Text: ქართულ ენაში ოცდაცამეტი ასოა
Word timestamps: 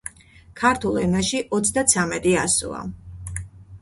ქართულ 0.61 0.97
ენაში 1.01 1.41
ოცდაცამეტი 1.57 2.33
ასოა 2.47 2.81